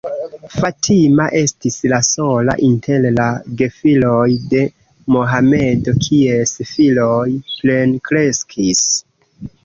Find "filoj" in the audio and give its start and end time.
6.71-7.27